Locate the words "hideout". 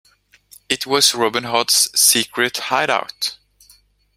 2.57-3.37